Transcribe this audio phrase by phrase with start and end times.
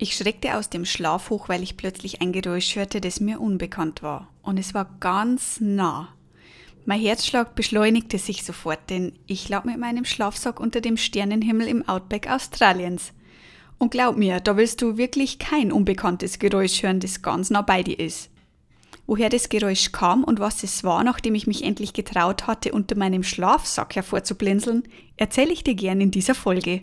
[0.00, 4.00] Ich schreckte aus dem Schlaf hoch, weil ich plötzlich ein Geräusch hörte, das mir unbekannt
[4.00, 4.28] war.
[4.42, 6.14] Und es war ganz nah.
[6.84, 11.88] Mein Herzschlag beschleunigte sich sofort, denn ich lag mit meinem Schlafsack unter dem Sternenhimmel im
[11.88, 13.12] Outback Australiens.
[13.76, 17.82] Und glaub mir, da willst du wirklich kein unbekanntes Geräusch hören, das ganz nah bei
[17.82, 18.30] dir ist.
[19.08, 22.96] Woher das Geräusch kam und was es war, nachdem ich mich endlich getraut hatte, unter
[22.96, 24.84] meinem Schlafsack hervorzublinzeln,
[25.16, 26.82] erzähle ich dir gern in dieser Folge.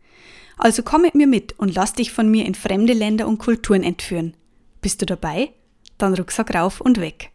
[0.63, 3.81] Also komm mit mir mit und lass dich von mir in fremde Länder und Kulturen
[3.81, 4.37] entführen.
[4.79, 5.53] Bist du dabei?
[5.97, 7.31] Dann Rucksack rauf und weg.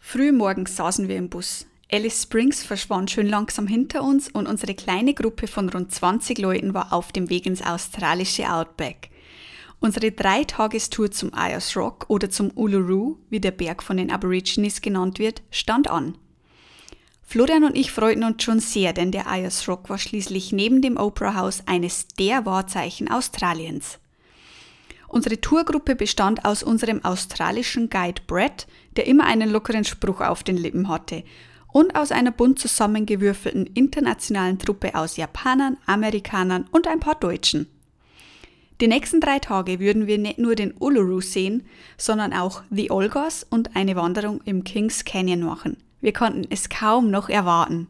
[0.00, 1.66] Früh morgens saßen wir im Bus.
[1.88, 6.74] Alice Springs verschwand schön langsam hinter uns und unsere kleine Gruppe von rund 20 Leuten
[6.74, 9.10] war auf dem Weg ins australische Outback.
[9.78, 15.20] Unsere Dreitagestour zum Ayers Rock oder zum Uluru, wie der Berg von den Aborigines genannt
[15.20, 16.18] wird, stand an.
[17.30, 20.96] Florian und ich freuten uns schon sehr, denn der Ayers Rock war schließlich neben dem
[20.96, 23.98] Opera House eines der Wahrzeichen Australiens.
[25.08, 30.56] Unsere Tourgruppe bestand aus unserem australischen Guide Brett, der immer einen lockeren Spruch auf den
[30.56, 31.22] Lippen hatte,
[31.70, 37.66] und aus einer bunt zusammengewürfelten internationalen Truppe aus Japanern, Amerikanern und ein paar Deutschen.
[38.80, 41.66] Die nächsten drei Tage würden wir nicht nur den Uluru sehen,
[41.98, 45.76] sondern auch The Olgas und eine Wanderung im Kings Canyon machen.
[46.00, 47.88] Wir konnten es kaum noch erwarten.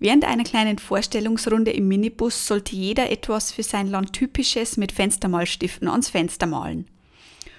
[0.00, 5.88] Während einer kleinen Vorstellungsrunde im Minibus sollte jeder etwas für sein Land Typisches mit Fenstermalstiften
[5.88, 6.86] ans Fenster malen.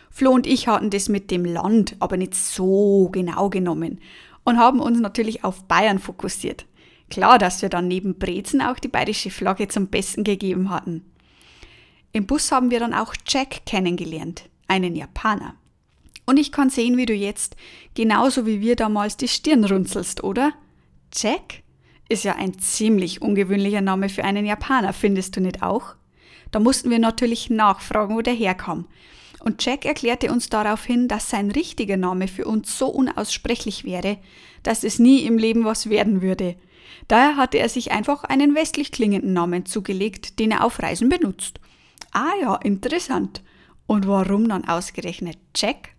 [0.10, 4.00] Flo und ich hatten das mit dem Land aber nicht so genau genommen
[4.44, 6.66] und haben uns natürlich auf Bayern fokussiert.
[7.10, 11.04] Klar, dass wir dann neben Brezen auch die bayerische Flagge zum Besten gegeben hatten.
[12.12, 15.56] Im Bus haben wir dann auch Jack kennengelernt, einen Japaner.
[16.26, 17.56] Und ich kann sehen, wie du jetzt,
[17.96, 20.54] genauso wie wir damals, die Stirn runzelst, oder?
[21.14, 21.64] Jack?
[22.08, 25.96] Ist ja ein ziemlich ungewöhnlicher Name für einen Japaner, findest du nicht auch?
[26.52, 28.88] Da mussten wir natürlich nachfragen, wo der herkam.
[29.40, 34.18] Und Jack erklärte uns daraufhin, dass sein richtiger Name für uns so unaussprechlich wäre,
[34.64, 36.56] dass es nie im Leben was werden würde.
[37.08, 41.60] Daher hatte er sich einfach einen westlich klingenden Namen zugelegt, den er auf Reisen benutzt.
[42.12, 43.42] Ah ja, interessant.
[43.88, 45.96] Und warum dann ausgerechnet Jack?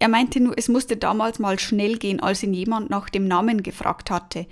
[0.00, 3.62] Er meinte nur, es musste damals mal schnell gehen, als ihn jemand nach dem Namen
[3.62, 4.46] gefragt hatte.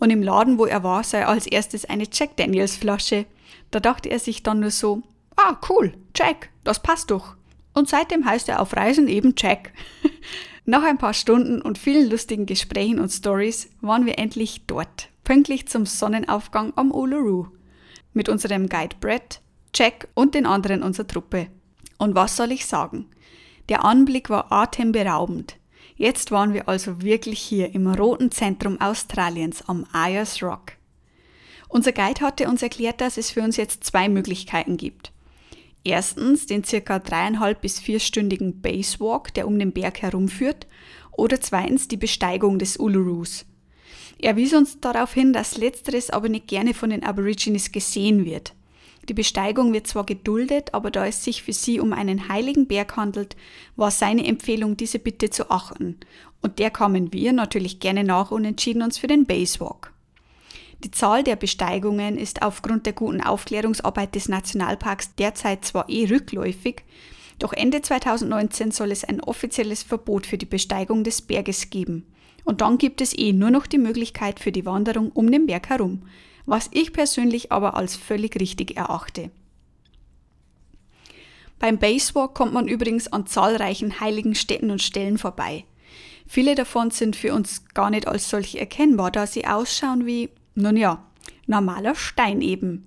[0.00, 3.26] Und im Laden, wo er war, sei als erstes eine Jack Daniels Flasche.
[3.70, 5.02] Da dachte er sich dann nur so,
[5.36, 7.36] ah, cool, Jack, das passt doch.
[7.74, 9.72] Und seitdem heißt er auf Reisen eben Jack.
[10.64, 15.68] Nach ein paar Stunden und vielen lustigen Gesprächen und Stories waren wir endlich dort, pünktlich
[15.68, 17.48] zum Sonnenaufgang am Uluru.
[18.14, 19.42] Mit unserem Guide Brett,
[19.74, 21.48] Jack und den anderen unserer Truppe.
[21.98, 23.06] Und was soll ich sagen?
[23.68, 25.56] Der Anblick war atemberaubend.
[25.96, 30.72] Jetzt waren wir also wirklich hier im roten Zentrum Australiens am Ayers Rock.
[31.68, 35.12] Unser Guide hatte uns erklärt, dass es für uns jetzt zwei Möglichkeiten gibt.
[35.82, 40.66] Erstens den circa dreieinhalb bis vierstündigen Basewalk, der um den Berg herumführt,
[41.12, 43.46] oder zweitens die Besteigung des Ulurus.
[44.18, 48.54] Er wies uns darauf hin, dass letzteres aber nicht gerne von den Aborigines gesehen wird.
[49.08, 52.96] Die Besteigung wird zwar geduldet, aber da es sich für sie um einen heiligen Berg
[52.96, 53.36] handelt,
[53.76, 55.98] war seine Empfehlung, diese Bitte zu achten.
[56.40, 59.92] Und der kamen wir natürlich gerne nach und entschieden uns für den Basewalk.
[60.82, 66.82] Die Zahl der Besteigungen ist aufgrund der guten Aufklärungsarbeit des Nationalparks derzeit zwar eh rückläufig,
[67.38, 72.06] doch Ende 2019 soll es ein offizielles Verbot für die Besteigung des Berges geben.
[72.44, 75.70] Und dann gibt es eh nur noch die Möglichkeit für die Wanderung um den Berg
[75.70, 76.02] herum
[76.46, 79.30] was ich persönlich aber als völlig richtig erachte.
[81.58, 85.64] Beim Basewalk kommt man übrigens an zahlreichen heiligen Städten und Stellen vorbei.
[86.26, 90.76] Viele davon sind für uns gar nicht als solche erkennbar, da sie ausschauen wie, nun
[90.76, 91.04] ja,
[91.46, 92.86] normaler Stein eben.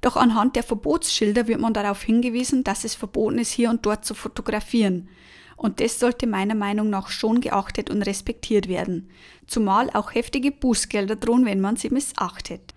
[0.00, 4.04] Doch anhand der Verbotsschilder wird man darauf hingewiesen, dass es verboten ist, hier und dort
[4.04, 5.08] zu fotografieren.
[5.56, 9.10] Und das sollte meiner Meinung nach schon geachtet und respektiert werden.
[9.46, 12.71] Zumal auch heftige Bußgelder drohen, wenn man sie missachtet.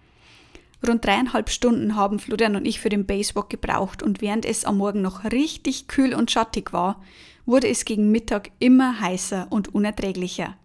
[0.88, 4.78] Rund dreieinhalb Stunden haben Florian und ich für den Basewalk gebraucht und während es am
[4.78, 7.02] Morgen noch richtig kühl und schattig war,
[7.46, 10.56] wurde es gegen Mittag immer heißer und unerträglicher.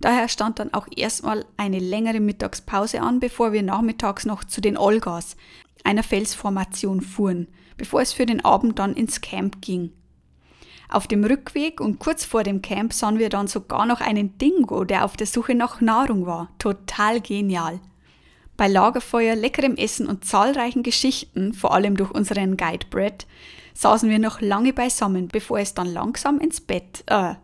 [0.00, 4.76] Daher stand dann auch erstmal eine längere Mittagspause an, bevor wir nachmittags noch zu den
[4.76, 5.36] Olgas,
[5.84, 9.92] einer Felsformation, fuhren, bevor es für den Abend dann ins Camp ging.
[10.88, 14.84] Auf dem Rückweg und kurz vor dem Camp sahen wir dann sogar noch einen Dingo,
[14.84, 16.48] der auf der Suche nach Nahrung war.
[16.58, 17.80] Total genial.
[18.58, 23.24] Bei Lagerfeuer, leckerem Essen und zahlreichen Geschichten, vor allem durch unseren Guide Brett,
[23.72, 27.34] saßen wir noch lange beisammen, bevor es dann langsam ins Bett, äh,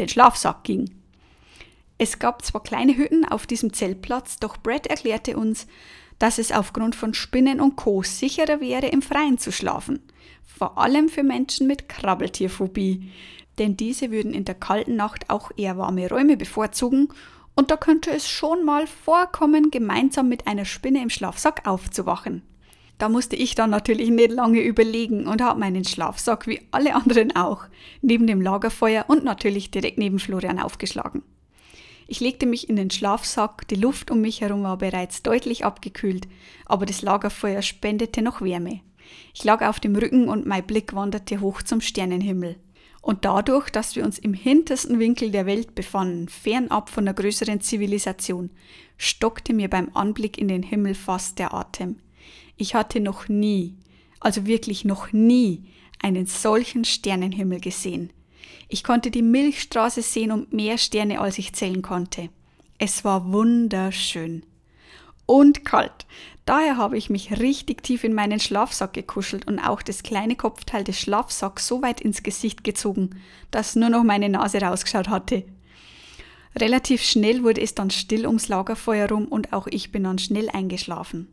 [0.00, 0.90] den Schlafsack ging.
[1.96, 5.68] Es gab zwar kleine Hütten auf diesem Zeltplatz, doch Brett erklärte uns,
[6.18, 8.02] dass es aufgrund von Spinnen und Co.
[8.02, 10.00] sicherer wäre, im Freien zu schlafen.
[10.44, 13.12] Vor allem für Menschen mit Krabbeltierphobie.
[13.58, 17.10] Denn diese würden in der kalten Nacht auch eher warme Räume bevorzugen
[17.54, 22.42] und da könnte es schon mal vorkommen, gemeinsam mit einer Spinne im Schlafsack aufzuwachen.
[22.98, 27.34] Da musste ich dann natürlich nicht lange überlegen und habe meinen Schlafsack wie alle anderen
[27.34, 27.64] auch
[28.02, 31.22] neben dem Lagerfeuer und natürlich direkt neben Florian aufgeschlagen.
[32.06, 36.28] Ich legte mich in den Schlafsack, die Luft um mich herum war bereits deutlich abgekühlt,
[36.66, 38.80] aber das Lagerfeuer spendete noch Wärme.
[39.34, 42.56] Ich lag auf dem Rücken und mein Blick wanderte hoch zum Sternenhimmel.
[43.04, 47.60] Und dadurch, dass wir uns im hintersten Winkel der Welt befanden, fernab von der größeren
[47.60, 48.48] Zivilisation,
[48.96, 51.96] stockte mir beim Anblick in den Himmel fast der Atem.
[52.56, 53.76] Ich hatte noch nie,
[54.20, 55.64] also wirklich noch nie,
[56.02, 58.10] einen solchen Sternenhimmel gesehen.
[58.70, 62.30] Ich konnte die Milchstraße sehen und mehr Sterne, als ich zählen konnte.
[62.78, 64.46] Es war wunderschön.
[65.26, 66.06] Und kalt.
[66.46, 70.84] Daher habe ich mich richtig tief in meinen Schlafsack gekuschelt und auch das kleine Kopfteil
[70.84, 75.44] des Schlafsacks so weit ins Gesicht gezogen, dass nur noch meine Nase rausgeschaut hatte.
[76.56, 80.50] Relativ schnell wurde es dann still ums Lagerfeuer rum und auch ich bin dann schnell
[80.50, 81.28] eingeschlafen.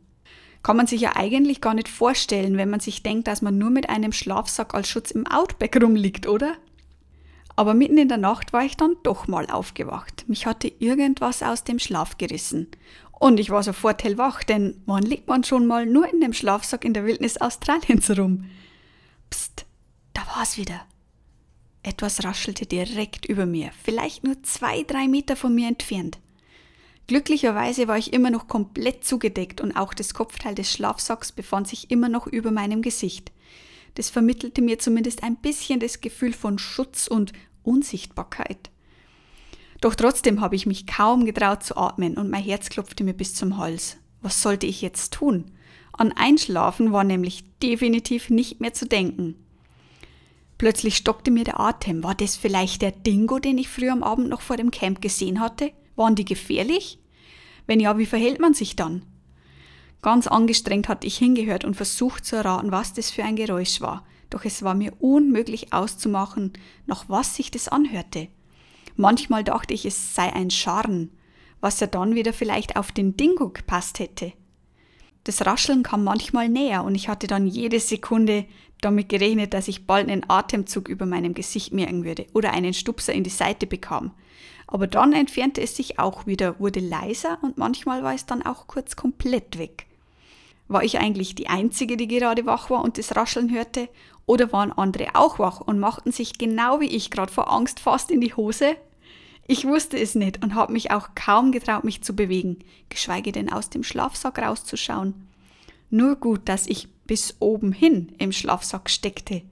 [0.62, 3.70] Kann man sich ja eigentlich gar nicht vorstellen, wenn man sich denkt, dass man nur
[3.70, 6.54] mit einem Schlafsack als Schutz im Outback rumliegt, oder?
[7.54, 10.24] Aber mitten in der Nacht war ich dann doch mal aufgewacht.
[10.26, 12.68] Mich hatte irgendwas aus dem Schlaf gerissen.
[13.22, 16.84] Und ich war sofort hellwach, denn wann liegt man schon mal nur in dem Schlafsack
[16.84, 18.46] in der Wildnis Australiens rum?
[19.30, 19.64] Psst,
[20.12, 20.80] da war's wieder.
[21.84, 26.18] Etwas raschelte direkt über mir, vielleicht nur zwei, drei Meter von mir entfernt.
[27.06, 31.92] Glücklicherweise war ich immer noch komplett zugedeckt und auch das Kopfteil des Schlafsacks befand sich
[31.92, 33.30] immer noch über meinem Gesicht.
[33.94, 37.32] Das vermittelte mir zumindest ein bisschen das Gefühl von Schutz und
[37.62, 38.72] Unsichtbarkeit.
[39.82, 43.34] Doch trotzdem habe ich mich kaum getraut zu atmen und mein Herz klopfte mir bis
[43.34, 43.96] zum Hals.
[44.20, 45.50] Was sollte ich jetzt tun?
[45.92, 49.34] An Einschlafen war nämlich definitiv nicht mehr zu denken.
[50.56, 52.04] Plötzlich stockte mir der Atem.
[52.04, 55.40] War das vielleicht der Dingo, den ich früher am Abend noch vor dem Camp gesehen
[55.40, 55.72] hatte?
[55.96, 57.00] Waren die gefährlich?
[57.66, 59.04] Wenn ja, wie verhält man sich dann?
[60.00, 64.06] Ganz angestrengt hatte ich hingehört und versucht zu erraten, was das für ein Geräusch war,
[64.30, 66.52] doch es war mir unmöglich auszumachen,
[66.86, 68.28] nach was sich das anhörte.
[68.96, 71.10] Manchmal dachte ich, es sei ein Scharren,
[71.60, 74.32] was ja dann wieder vielleicht auf den Dingo gepasst hätte.
[75.24, 78.44] Das Rascheln kam manchmal näher und ich hatte dann jede Sekunde
[78.80, 83.12] damit gerechnet, dass ich bald einen Atemzug über meinem Gesicht merken würde oder einen Stupser
[83.12, 84.12] in die Seite bekam.
[84.66, 88.66] Aber dann entfernte es sich auch wieder, wurde leiser und manchmal war es dann auch
[88.66, 89.86] kurz komplett weg.
[90.72, 93.88] War ich eigentlich die Einzige, die gerade wach war und das Rascheln hörte?
[94.24, 98.10] Oder waren andere auch wach und machten sich genau wie ich gerade vor Angst fast
[98.10, 98.76] in die Hose?
[99.46, 103.52] Ich wusste es nicht und habe mich auch kaum getraut, mich zu bewegen, geschweige denn
[103.52, 105.28] aus dem Schlafsack rauszuschauen.
[105.90, 109.42] Nur gut, dass ich bis oben hin im Schlafsack steckte.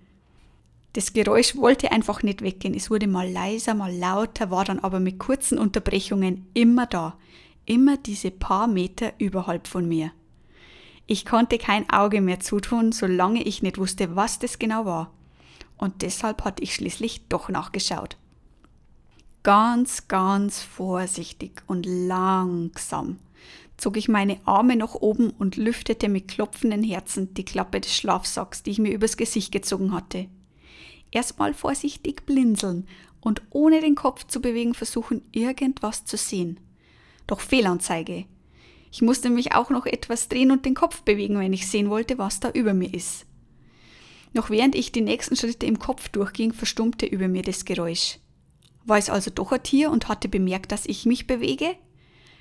[0.94, 2.74] Das Geräusch wollte einfach nicht weggehen.
[2.74, 7.18] Es wurde mal leiser, mal lauter, war dann aber mit kurzen Unterbrechungen immer da.
[7.66, 10.12] Immer diese paar Meter überhalb von mir.
[11.10, 15.12] Ich konnte kein Auge mehr zutun, solange ich nicht wusste, was das genau war.
[15.76, 18.16] Und deshalb hatte ich schließlich doch nachgeschaut.
[19.42, 23.18] Ganz, ganz vorsichtig und langsam
[23.76, 28.62] zog ich meine Arme nach oben und lüftete mit klopfenden Herzen die Klappe des Schlafsacks,
[28.62, 30.28] die ich mir übers Gesicht gezogen hatte
[31.10, 32.86] erstmal vorsichtig blinzeln
[33.20, 36.60] und ohne den Kopf zu bewegen versuchen, irgendwas zu sehen.
[37.26, 38.24] Doch Fehlanzeige.
[38.92, 42.18] Ich musste mich auch noch etwas drehen und den Kopf bewegen, wenn ich sehen wollte,
[42.18, 43.26] was da über mir ist.
[44.32, 48.18] Noch während ich die nächsten Schritte im Kopf durchging, verstummte über mir das Geräusch.
[48.84, 51.76] War es also doch ein Tier und hatte bemerkt, dass ich mich bewege?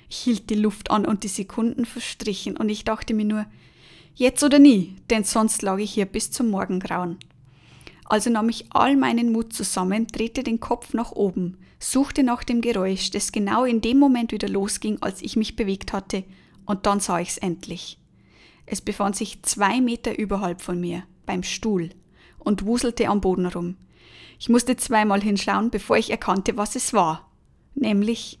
[0.08, 3.46] Ich hielt die Luft an und die Sekunden verstrichen und ich dachte mir nur,
[4.14, 7.18] jetzt oder nie, denn sonst lag ich hier bis zum Morgengrauen.
[8.04, 12.60] Also nahm ich all meinen Mut zusammen, drehte den Kopf nach oben, suchte nach dem
[12.60, 16.24] Geräusch, das genau in dem Moment wieder losging, als ich mich bewegt hatte,
[16.66, 17.98] und dann sah ich's endlich.
[18.66, 21.90] Es befand sich zwei Meter überhalb von mir, beim Stuhl,
[22.38, 23.76] und wuselte am Boden rum.
[24.38, 27.30] Ich musste zweimal hinschauen, bevor ich erkannte, was es war.
[27.74, 28.38] Nämlich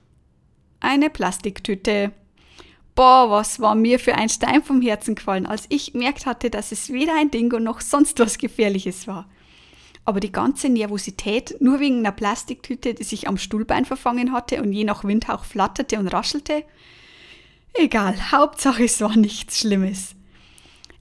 [0.80, 2.12] Eine Plastiktüte.
[2.94, 6.72] Boah, was war mir für ein Stein vom Herzen gefallen, als ich gemerkt hatte, dass
[6.72, 9.28] es weder ein Dingo noch sonst was Gefährliches war.
[10.04, 14.72] Aber die ganze Nervosität nur wegen einer Plastiktüte, die sich am Stuhlbein verfangen hatte und
[14.72, 16.64] je nach Windhauch flatterte und raschelte?
[17.74, 20.16] Egal, Hauptsache es war nichts Schlimmes.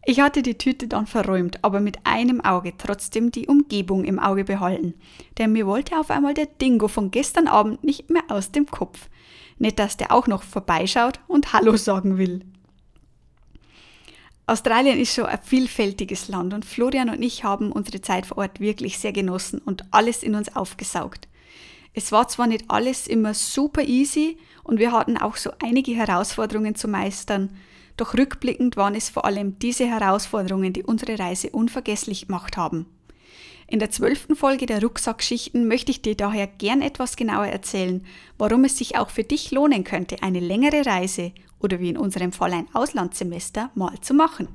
[0.05, 4.43] Ich hatte die Tüte dann verräumt, aber mit einem Auge trotzdem die Umgebung im Auge
[4.43, 4.93] behalten,
[5.37, 9.09] denn mir wollte auf einmal der Dingo von gestern Abend nicht mehr aus dem Kopf.
[9.57, 12.45] Nicht, dass der auch noch vorbeischaut und Hallo sagen will.
[14.47, 18.59] Australien ist schon ein vielfältiges Land und Florian und ich haben unsere Zeit vor Ort
[18.59, 21.27] wirklich sehr genossen und alles in uns aufgesaugt.
[21.93, 26.75] Es war zwar nicht alles immer super easy und wir hatten auch so einige Herausforderungen
[26.75, 27.49] zu meistern,
[27.97, 32.85] doch rückblickend waren es vor allem diese Herausforderungen, die unsere Reise unvergesslich gemacht haben.
[33.67, 38.03] In der zwölften Folge der Rucksackschichten möchte ich dir daher gern etwas genauer erzählen,
[38.37, 42.31] warum es sich auch für dich lohnen könnte, eine längere Reise oder wie in unserem
[42.31, 44.47] Fall ein Auslandssemester mal zu machen.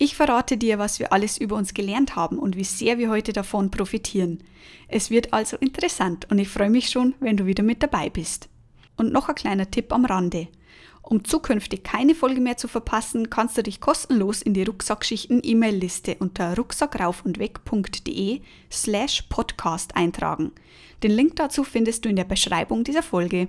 [0.00, 3.32] Ich verrate dir, was wir alles über uns gelernt haben und wie sehr wir heute
[3.32, 4.44] davon profitieren.
[4.86, 8.48] Es wird also interessant und ich freue mich schon, wenn du wieder mit dabei bist.
[8.96, 10.46] Und noch ein kleiner Tipp am Rande.
[11.02, 16.54] Um zukünftig keine Folge mehr zu verpassen, kannst du dich kostenlos in die Rucksackschichten-E-Mail-Liste unter
[16.54, 18.40] rucksackraufundweg.de
[18.70, 20.52] slash podcast eintragen.
[21.02, 23.48] Den Link dazu findest du in der Beschreibung dieser Folge.